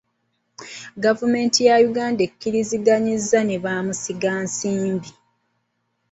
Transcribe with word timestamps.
Gavumenti 1.03 1.59
ya 1.67 1.75
Uganda 1.89 2.21
ekkiriziganyizza 2.27 3.39
ne 3.43 3.57
bamusigansimbi. 3.63 5.09